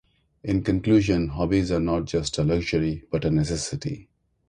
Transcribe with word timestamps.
In 0.43 0.63
conclusion, 0.63 1.27
hobbies 1.27 1.69
are 1.71 1.79
not 1.79 2.05
just 2.05 2.39
a 2.39 2.43
luxury, 2.43 3.03
but 3.11 3.23
a 3.23 3.29
necessity. 3.29 4.09